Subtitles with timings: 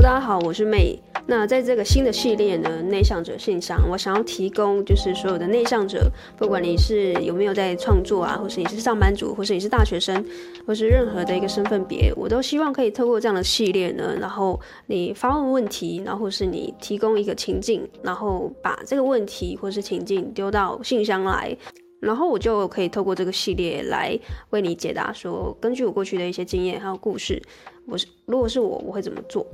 [0.00, 0.96] 大家好，我是 May。
[1.26, 10.24] 那在这个新的系列呢，内向者信箱，我想要提供就是所有的内向者，不管你是有没有在创作啊，或是你是上班族，或是你是大学生，
[10.64, 21.54] 或是任何的一个身份别，我都希望可以透过这样的系列呢，然后你发问问题，然后或是你提供一个情境，然后把这个问题或是情境丢到信箱来。
[22.00, 24.16] 然后我就可以透过这个系列来
[24.50, 27.42] 为你解答，说根据我过去的一些经验还有故事，
[27.88, 29.46] 我是如果是我，我会怎么做？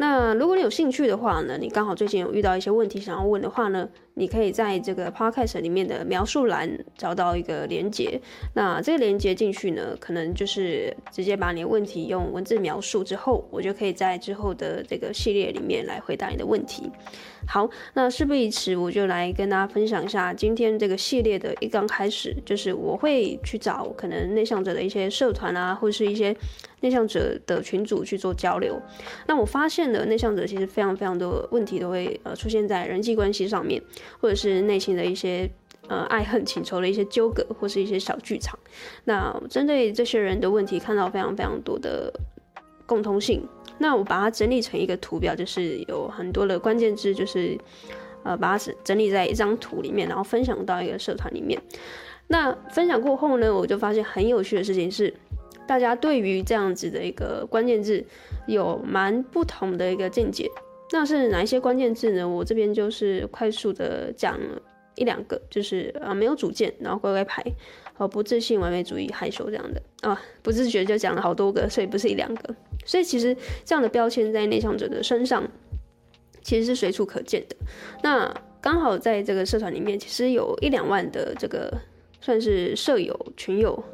[0.00, 8.20] 那如果你有兴趣的话呢，你刚好最近有遇到一些问题想要问的话呢，你可以在这个 podcast 里面的描述栏找到一个连接。
[8.54, 16.88] 那这个连接进去呢，可能就是直接把你的问题用文字描述之后，我就可以在之后的这个系列里面来回答你的问题。
[17.48, 26.36] 好，那事不宜迟，我就来跟大家分享一下今天这个系列的一刚开始，就是我会去找可能内向者的一些社团啊，或是一些
[26.80, 28.80] 内向者的群组去做交流。
[29.26, 33.82] 那我发现的内向者其实非常非常多问题都会呃出现在人际关系上面，
[34.20, 35.48] 或者是内心的一些
[35.88, 38.58] 呃爱恨情仇的一些纠葛，或是一些小剧场。
[39.04, 42.12] 那针对这些人的问题，看到非常非常多的
[42.86, 43.42] 共通性。
[43.80, 47.56] 那我把它整理成一个图表，就是有很多的关键字，就是
[48.24, 51.60] 呃把它整整理在一张图里面，然后分享到一个社团里面。
[52.26, 55.14] 那分享过后呢，我就发现很有趣的事情是，
[55.68, 58.02] 大家对于这样子的一个关键字
[58.46, 60.50] 有蛮不同的一个见解。
[60.90, 62.26] 那是哪一些关键字呢？
[62.26, 64.40] 我这边就是快速的讲
[64.94, 67.44] 一两个，就是啊没有主见，然后乖乖牌，
[67.92, 72.54] 和不自信、完美主义、害羞这样的啊，不自觉就讲了好多个，所以不是一两个。
[72.86, 75.46] 所以其实这样的标签在内向者的身上
[76.42, 77.56] 其实是随处可见的。
[78.02, 81.70] 那刚好在这个社团里面，其实有一两万的这个
[82.22, 83.84] 算是舍友群友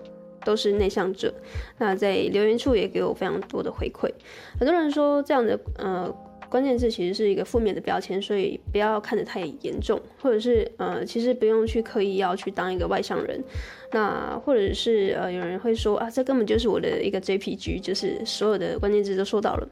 [0.44, 1.32] 都是内向者。
[1.78, 4.10] 那在留言处也给我非常多的回馈，
[4.58, 6.14] 很多人说这样的呃。
[6.50, 13.42] 关键字其实是一个负面的标签，所以不要看得太严重，或者是呃，其实不用去刻意要去当一个外向人。
[13.90, 19.68] 那或者是呃，有人会说啊，这根本就是我的一个 JPG，就是所有的关键字都说到了。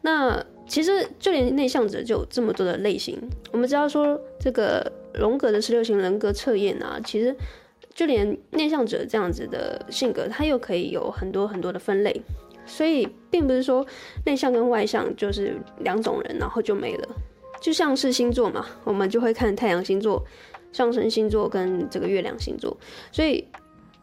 [0.00, 3.20] 那其实就连内向者就有这么多的类型。
[3.52, 7.36] 我们知道说这个荣格的十六型人格测验啊，其实
[7.96, 12.22] 就连内向者这样子的性格，它又可以有很多很多的分类。
[12.66, 13.86] 所以并不是说
[14.24, 17.08] 内向跟外向就是两种人，然后就没了。
[17.60, 20.22] 就像是星座嘛，我们就会看太阳星座、
[20.72, 22.76] 上升星座跟这个月亮星座。
[23.10, 23.42] 所以，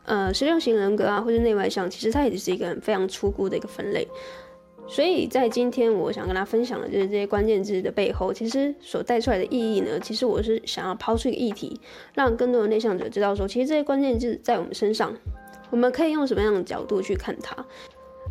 [0.05, 4.07] 呃，十六型人格啊，或者内外向，其实它也是一个非常粗估的一个分类。
[4.87, 11.79] 所以在今天，我想跟大家分享的就是这些关键字的背后，其实所带出来的意义呢，其实我是想要抛出一个议题，
[12.13, 15.15] 让更多的内向者知道说，其实这些关键字在我们身上，
[15.71, 17.65] 我们可以用什么样的角度去看它。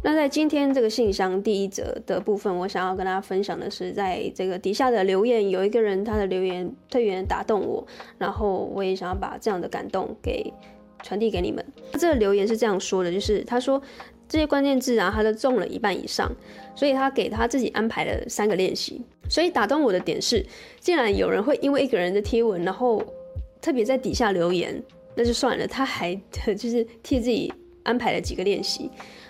[0.05, 7.87] 那在今天这个信箱第一则的部分，我想要跟大家分享的是，在这个底下的留言，有一个人他的留言特别打动我，
[8.19, 10.53] 然后我也想要把这样的感动给
[11.03, 11.65] 传递给你们。
[11.93, 13.81] 这个留言是这样说的，就是他说
[14.33, 16.35] 这些关键字啊，他都中了一半以上，
[16.75, 19.03] 所以他给他自己安排了三个练习。
[19.29, 20.43] 所以打动我的点是，
[20.81, 23.05] 既然有人会因为一个人的贴文，然后
[23.61, 24.83] 特别在底下留言，
[25.17, 26.19] 那就算了，他还
[26.57, 28.89] 就是替自己安排了几个练习。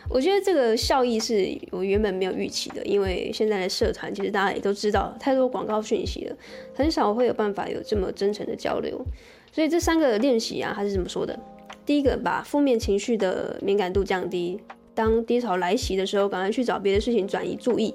[0.09, 6.37] 我觉得这个效益是我原本没有预期的，因为现在的社团其实大家也都知道太多广告讯息了，
[6.73, 9.05] 很少会有办法有这么真诚的交流。
[9.51, 11.37] 所以这三个练习啊，他是怎么说的？
[11.85, 14.61] 第一个，把负面情绪的敏感度降低，
[14.95, 17.95] 当低潮来袭的时候，赶快去找别的事情转移注意，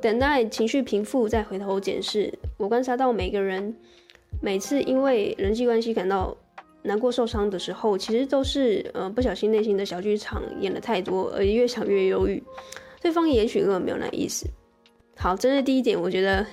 [0.00, 2.32] 等待情绪平复再回头检视。
[2.56, 3.74] 我观察到每个人
[4.40, 6.36] 每次因为人际关系感到
[6.82, 12.42] 难过、受伤的时候，其实都是呃不小心内心的小剧场演了太多，而越想越忧郁。
[13.02, 14.46] 对方也许根本没有那意思。
[15.16, 16.46] 好，针对第一点，我觉得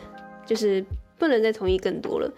[0.45, 0.83] 就是
[1.17, 2.29] 不能再同意更多了。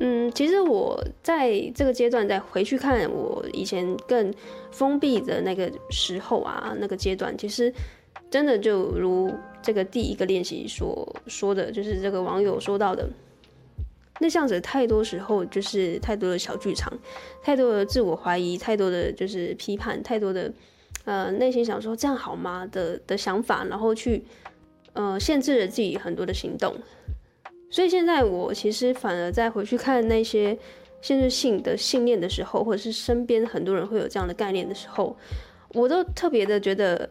[0.00, 4.32] 嗯，其实我在这个阶段再回去看我以前更
[4.70, 7.72] 封闭的那个时候啊，那个阶段，其实
[8.30, 13.08] 真的就如这个第一个练习所说的就是这个网友说到的。
[14.20, 16.92] 内向者太多时候就是太多的小剧场，
[17.40, 20.52] 太多的自我怀疑，太多的就是批判，太多的
[21.04, 24.24] 呃内心想说这样好吗的的想法，然后去
[24.92, 26.74] 呃限制了自己很多的行动。
[27.70, 30.56] 所以现在我其实反而在回去看那些
[31.00, 35.16] 限制性的信念的时候，或者是身边很多人会有这样的概念的时候，
[35.74, 37.08] 我都特别的觉得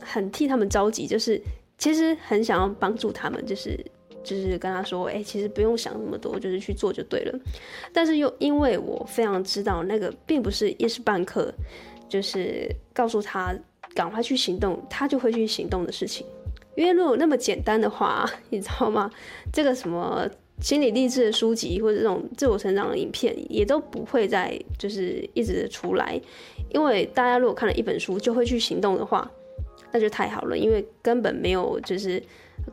[0.00, 1.40] 很替他们着急，就是
[1.78, 3.78] 其实很想要帮助他们，就是。
[4.26, 7.38] 就是跟他说，哎、其实不用想那么多，就是去做就对了。
[7.92, 11.54] 但是又因为我非常知道那个并不是一时半刻，
[12.08, 13.56] 就是告诉他
[13.94, 16.26] 赶快去行动，他就会去行动的事情。
[16.76, 19.10] 因为如果那么简单的话， 你知道吗？
[19.52, 20.28] 这个什么
[20.60, 26.20] 心理励志的书籍或者这种自我成长的影片，也都不会再就是一直出来。
[26.70, 29.30] 因为大家如果看了一本书就会去行动的话，
[29.92, 30.56] 那就太好了。
[30.56, 32.22] 因为根本没有就是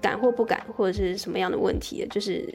[0.01, 2.47] 敢或不敢或者是什么样的问题，就是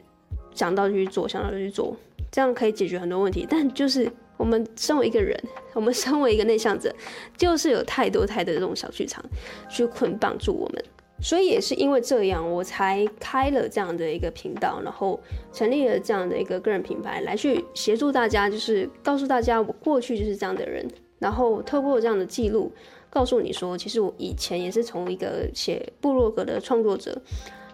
[0.53, 1.95] 想到就去做，想到就去做，
[2.31, 3.47] 这样可以解决很多问题。
[3.49, 5.39] 但就是我们身为一个人，
[5.73, 6.93] 我们身为一个内向者，
[7.37, 9.23] 就是有太多太多的这种小剧场
[9.69, 10.83] 去捆绑住我们。
[11.21, 15.19] 所以也是因为这样，我才开了这样的一个频道，然后
[15.51, 20.87] 成立了这样的一个个人品牌，来去协助大家，就是告诉大家我过去就是这样的人，
[21.19, 22.71] 然后透过这样的记录，
[23.09, 27.21] 告诉你说，其实我以前也是从一个写部落格的创作者，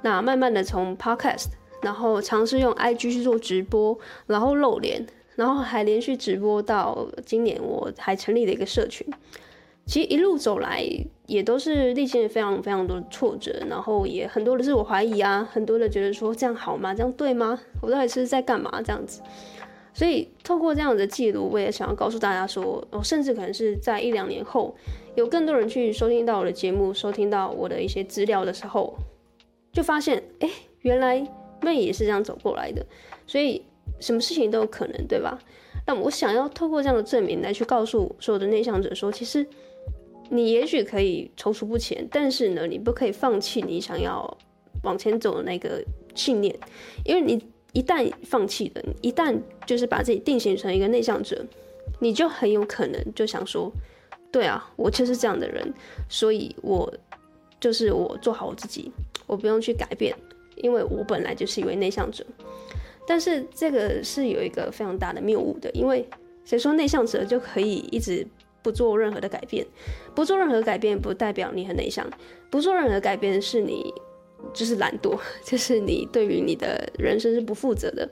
[0.01, 1.47] 那慢慢的从 Podcast，
[1.81, 5.05] 然后尝试用 IG 去做直播，然后露脸，
[5.35, 9.05] 然后还连续直播到今年，我还成立了一个社群。
[9.85, 10.83] 其实一路走来，
[11.27, 16.93] 也都是历经了非常非常多的挫折，然后也很多的自我怀疑啊，很多的觉得说这样好吗？
[16.93, 17.59] 这样对吗？
[17.81, 18.81] 我到底是在干嘛？
[18.83, 19.21] 这样子，
[19.93, 24.75] 所以透过这样的记录，我也想要告诉大家说，我甚至可能是在一两年后，
[25.15, 28.95] 有更多人去收听到我的节目，收听到我的一些资料的时候，
[29.73, 30.49] 就发现，哎，
[30.81, 31.25] 原来
[31.61, 32.85] 妹也是这样走过来的，
[33.25, 33.63] 所以
[33.99, 35.39] 什么事情都有可能，对吧？
[35.87, 39.45] 那我想要透过这样的证明来去告诉所有的内向者说，其实。
[40.29, 44.37] 你也许可以踌躇不前，但是呢，你不可以放弃你想要
[44.83, 45.83] 往前走的那个
[46.13, 46.57] 信念，
[47.03, 47.41] 因为你
[47.73, 51.45] 一旦放弃了，一旦就是把自己定型成一个内向者，
[51.99, 53.71] 你就很有可能就想说，
[54.31, 55.73] 对啊，我就是这样的人，
[56.09, 56.91] 所以我
[57.59, 58.91] 就是我做好我自己，
[59.27, 60.15] 我不用去改变，
[60.55, 62.25] 因为我本来就是一位内向者。
[63.07, 66.07] 但是这个是有一个非常大的谬误的，因为
[66.43, 68.25] 谁说内向者就可以一直
[68.65, 69.63] 不做任何的改变，
[70.15, 72.03] 不做任何改变不代表你很内向，
[72.49, 73.93] 不做任何改变是你
[74.51, 78.09] 就是懒惰， 就是你对于你的人生是不负责的。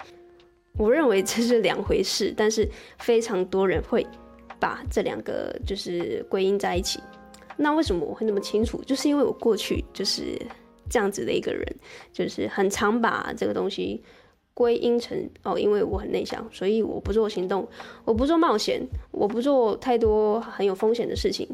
[0.77, 2.69] 我认为这是两回事，但是
[3.00, 4.05] 非常多人会
[4.59, 7.00] 把这两个就是归因在一起。
[7.57, 8.79] 那为什么我会那么清楚？
[8.83, 10.39] 就是因为我过去就是
[10.88, 11.65] 这样子的一个人，
[12.11, 14.03] 就是很常把这个东西。
[14.53, 17.67] 归因成哦，因为我很内向，所以我不做行动，
[18.05, 21.47] 我不做冒险，我不做太多很有风险的事情，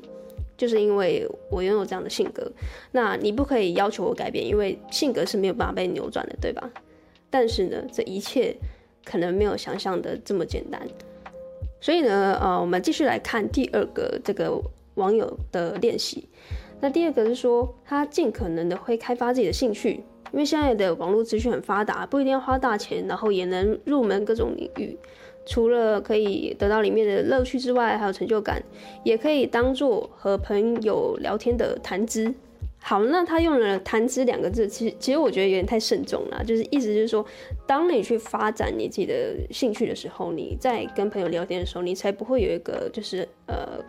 [0.58, 2.52] 就是因为我拥有这样的性格。
[2.92, 6.70] 那你不可以要求我改变，因为性格是没有办法被扭转的，对吧？
[7.30, 8.56] 但是呢，这一切
[9.06, 10.82] 可能没有想象的这么简单。
[11.80, 14.62] 所以呢，呃，我们继续来看第二个这个
[14.96, 16.28] 网友的练习。
[16.82, 20.04] 那第二个是说，他尽可能的会开发自己的兴趣。
[20.32, 24.98] 因为现在的网络资讯很发达，不一定要花大钱，然后也能入门各种领域。
[25.46, 28.62] 除了可以得到里面的乐趣之外，还有成就感，
[29.04, 32.32] 也可以当做和朋友聊天的谈资。
[32.82, 37.26] 好，那他用了“谈资”两个字，其实其实我觉得有点太慎重了，就是意思就是说，
[37.66, 43.84] 当你去发展你自己的兴趣的时候，你在跟朋友聊天的时候，你才不会有一个就是呃。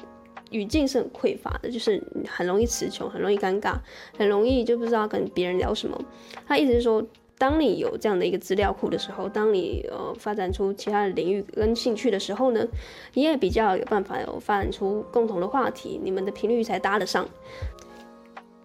[0.50, 3.74] 语境是很匮乏的，就是很容易词穷，很容易尴尬，
[4.16, 6.00] 很容易就不知道跟别人聊什么。
[6.46, 7.04] 他意思是说，
[7.38, 12.66] 当你有这样的一个资料库的时候，当你呃发展出其他的领域跟兴趣的时候呢，
[13.14, 17.26] 你也比较有办法有发展出共同的话题，你们的频率才搭得上。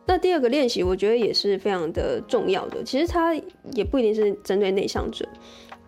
[0.08, 2.84] 那第二个练习，我觉得也是非常的重要的。
[2.84, 3.34] 其实它
[3.74, 5.28] 也不一定是针对内向者，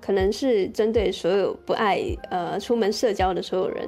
[0.02, 2.02] 可能是针对所有不爱
[2.32, 3.88] 呃出门社交的所有人。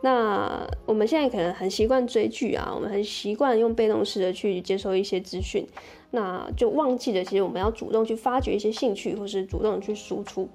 [0.00, 5.66] 那我们现在可能很习惯追剧啊，我们很习惯用被动式的去接收一些资讯，
[6.12, 10.48] 那就忘记了其实我们要主动去发掘一些兴趣，或是主动去输出。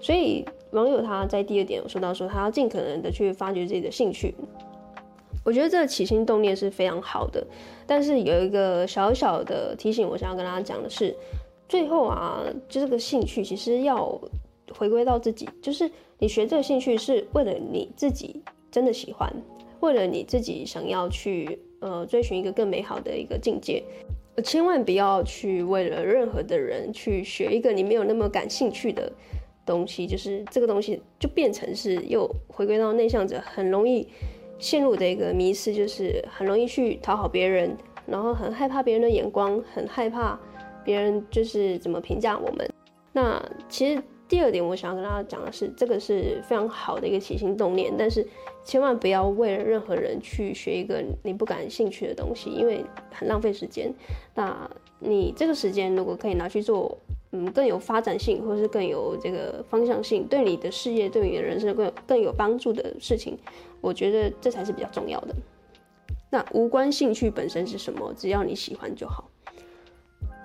[0.00, 4.34] 所以网友他在第二点有说到说，他要尽可能的去发掘自己的兴趣。
[5.44, 7.46] 我觉得这个起心动念是非常好的，
[7.86, 11.16] 但是有一个小小的提醒，我想要跟大家讲的是，
[11.66, 14.20] 最后啊，就这个兴趣其实要
[14.76, 18.42] 回归到自己，就是你学这个兴趣是为了你自己。
[18.70, 19.32] 真的喜欢，
[19.80, 23.82] 为了你自己想要去呃追寻一个更美好的一个境界，
[24.44, 29.10] 千万不要去为了任何的人去学一个你没有那么感兴趣的
[29.64, 34.06] 东西，就是这个东西就变成是又回归到内向者很容易
[34.58, 40.38] 陷入的一个迷失，就是很容易去讨好别人，然后很害怕别人的眼光，很害怕
[40.84, 42.70] 别人就是怎么评价我们。
[43.12, 44.02] 那其实。
[44.28, 48.26] 第二点，我想要跟大家讲的是，这个是非常好的一个起心动念，但是
[48.62, 53.90] 千万不要为了任何人去学一个你不感兴趣的东西，因为很浪费时间。
[54.34, 56.98] 那你这个时间如果可以拿去做，
[57.32, 63.38] 嗯，更有发展性，或是更有这个方向性，对你的事业、对你的人生更有更有帮助的事情，
[63.80, 65.34] 我觉得这才是比较重要的。
[66.30, 69.30] 那无关兴趣本身是什么，只要你喜欢就好。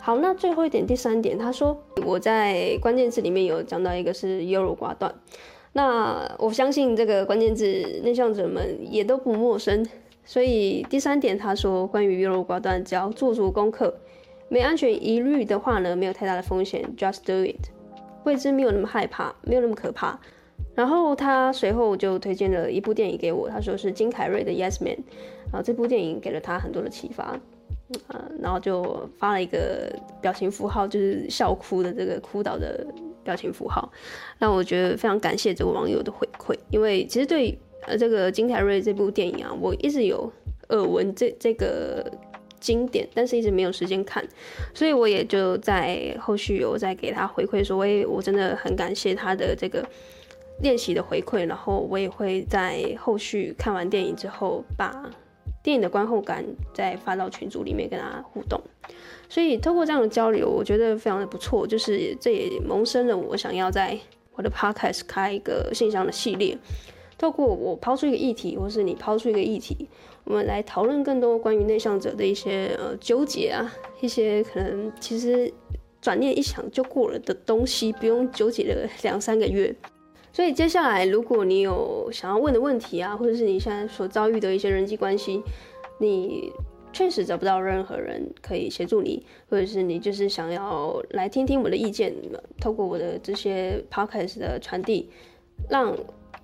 [0.06, 5.16] 好，那最后一点，第三点，他说我在关键字里面有讲到一个是优柔寡断，
[5.72, 7.66] 那我相信这个关键字
[8.04, 9.88] 内向者们也都不陌生，
[10.26, 13.96] 所以第三点他说关于优柔寡断，只要做足功课，
[14.50, 17.70] 没安全疑虑的话呢，没有太大的风险，just do it，
[18.26, 20.20] 未知没有那么害怕，没有那么可怕。
[20.76, 24.98] 然后他随后就推荐了一部电影给我，他说是金凯瑞的 Yes Man，
[25.46, 27.40] 然后这部电影给了他很多的启发。
[28.08, 32.84] 呃，然后就发了一个表情符号，就是笑哭的这个哭倒的
[33.24, 33.92] 表情符号，
[34.40, 36.58] 让我觉得非常感谢这个网友的回馈。
[36.72, 40.32] 因为其实对呃这个金凯瑞这部电影啊，我一直有
[40.70, 42.10] 耳闻这这个
[42.60, 44.26] 经典，但是一直没有时间看，
[44.74, 49.86] 所以我也就在后续有再给他回馈说，我我真的很感谢他的这个
[50.62, 55.12] 练习的回馈，然后我也会在后续看完电影之后把。
[55.64, 58.62] 电影的观后感再发到群组里面跟大家互动，
[59.30, 61.66] 所以透过这样的交流，我觉得非常的不错。
[61.66, 63.98] 就是这也萌生了我想要在
[64.36, 66.58] 我的 podcast 开一个信箱的系列，
[67.18, 69.88] 透过我抛出一个议题，或是你抛出一个议题，
[70.26, 75.50] 我们来讨论更多关于内向者的一些呃纠结啊，一些可能其实
[76.02, 79.74] 转念一想就过了的东西，不用纠结了两三个月。
[80.34, 85.42] 所以接下来，如果你有想要问的问题啊，或者是你现在所遭遇的一些人际关系，
[86.00, 86.52] 你
[86.92, 92.14] 确实找不到任何人可以协助你，或者是你就是想要来听听我的意见，
[92.60, 95.10] 透过我的这些 podcast 的传递，
[95.70, 95.96] 让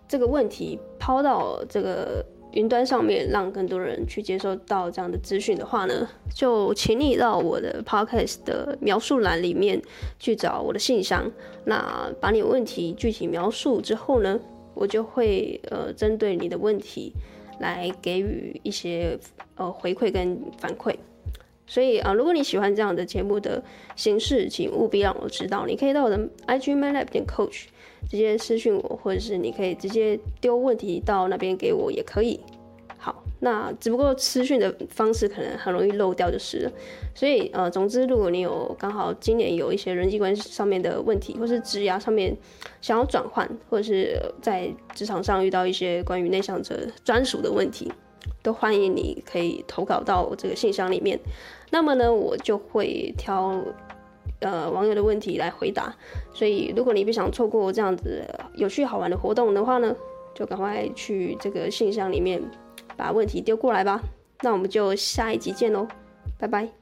[0.07, 2.23] 这个问题抛到这个。
[2.53, 9.79] 云端上面让更多人去接收到这样的资讯的话呢，就请你到我的 podcast 的描述栏里面
[10.17, 11.31] 去找我的信箱。
[11.65, 14.39] 那把你问题具体描述之后呢，
[14.73, 17.13] 我就会呃针对你的问题
[17.59, 19.17] 来给予一些
[19.55, 20.95] 呃回馈跟反馈。
[21.67, 23.63] 所以啊、如果你喜欢这样的节目的
[23.95, 25.67] 形式，请务必让我知道。
[25.67, 27.65] 你可以到我的 IG MyLab 点 Coach。
[28.09, 32.39] 直接私讯我，或者是你可以直接丢问题到那边给我也可以。
[32.97, 36.71] 好，那只不过私讯的方式可能很容易漏掉就是了。
[37.15, 42.35] 所以呃，总之如果你有刚好今年有一些人际关系上面的问题，或是职涯上面
[42.81, 47.89] 想要转换，或者是在职场上遇到一些关于内向者专属的问题，
[48.43, 51.17] 都欢迎你可以投稿到这个信箱里面。
[51.71, 53.63] 那么呢，我就会挑。
[54.39, 55.93] 呃，网友的问题来回答，
[56.33, 58.23] 所以如果你不想错过这样子
[58.55, 59.93] 有趣好玩的活动的话呢，
[60.33, 62.41] 就赶快去这个信箱里面
[62.95, 64.01] 把问题丢过来吧。
[64.41, 65.85] 那我们就下一集见喽，
[66.39, 66.78] 拜拜。